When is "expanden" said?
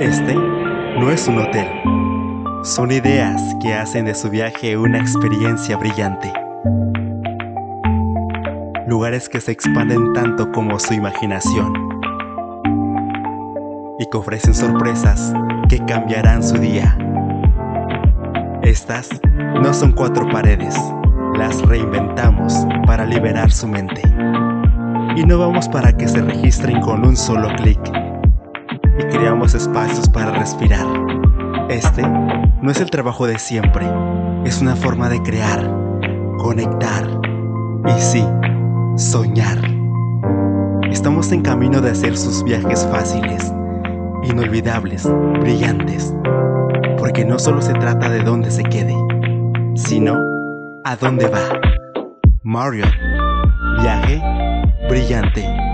9.50-10.12